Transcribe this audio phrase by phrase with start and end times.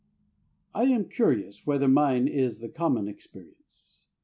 [0.73, 4.07] I am curious whether mine is the common experience.